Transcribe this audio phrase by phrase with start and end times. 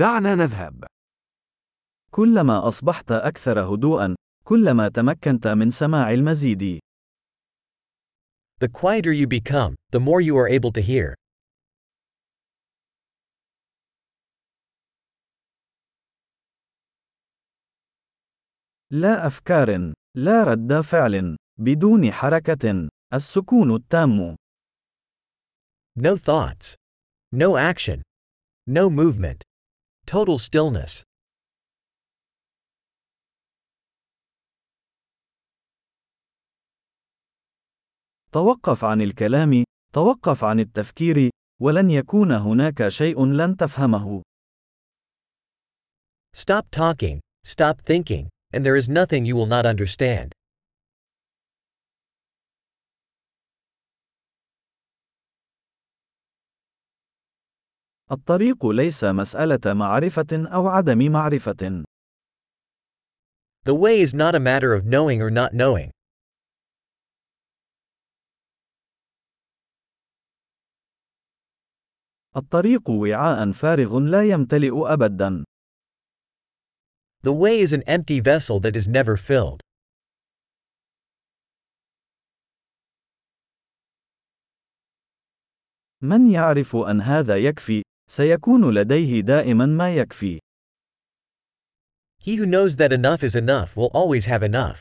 [0.00, 0.84] دعنا نذهب.
[2.10, 6.78] كلما أصبحت أكثر هدوءًا، كلما تمكنت من سماع المزيد.
[8.64, 11.14] The quieter you become, the more you are able to hear.
[18.90, 24.36] لا أفكار، لا رد فعل، بدون حركة، السكون التام.
[25.98, 26.74] No thoughts.
[27.34, 28.02] No action.
[28.70, 29.49] No movement.
[30.09, 31.03] Total stillness.
[38.31, 41.29] توقف عن الكلام، توقف عن التفكير،
[41.61, 44.21] ولن يكون هناك شيء لن تفهمه.
[46.35, 50.38] Stop talking, stop thinking, and there is nothing you will not understand.
[58.12, 61.84] الطريق ليس مسألة معرفة أو عدم معرفة.
[63.64, 65.90] The way is not a matter of knowing or not knowing.
[72.36, 75.44] الطريق وعاء فارغ لا يمتلئ أبدا.
[77.22, 79.60] The way is an empty vessel that is never filled.
[86.02, 90.40] من يعرف أن هذا يكفي، سيكون لديه دائما ما يكفي.
[92.18, 94.80] He who knows that enough is enough will always have enough.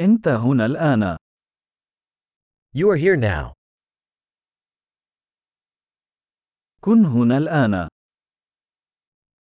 [0.00, 1.16] أنت هنا الآن.
[2.74, 3.52] You are here now.
[6.80, 7.88] كن هنا الآن.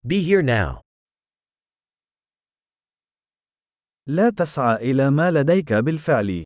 [0.08, 0.82] Be here now.
[4.08, 6.46] لا تسعى إلى ما لديك بالفعل.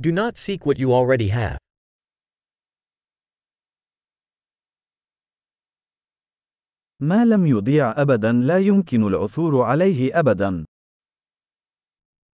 [0.00, 1.58] Do not seek what you already have.
[7.02, 10.64] ما لم يضيع أبدا لا يمكن العثور عليه أبدا.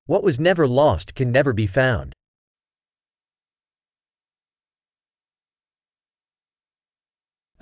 [0.07, 2.13] What was never lost can never be found.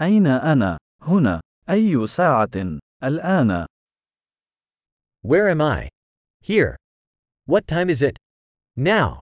[0.02, 1.42] أين أنا؟ هنا.
[1.70, 3.66] أي ساعة؟ الآن.
[5.22, 5.90] Where am I?
[6.42, 6.76] Here.
[7.46, 8.18] What time is it?
[8.76, 9.20] Now.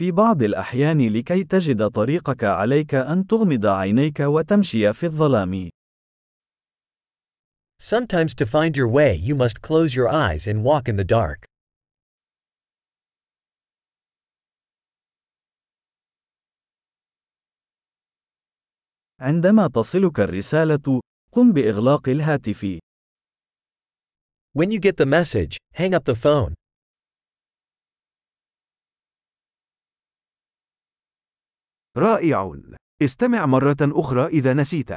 [0.00, 5.70] في بعض الأحيان لكي تجد طريقك عليك أن تغمض عينيك وتمشي في الظلام.
[7.82, 11.44] Sometimes to find your way you must close your eyes and walk in the dark.
[19.20, 21.00] عندما تصلك الرسالة،
[21.32, 22.78] قم بإغلاق الهاتف.
[24.54, 26.59] When you get the message, hang up the phone.
[32.00, 32.56] رائع.
[33.02, 34.90] استمع مرة أخرى إذا نسيت.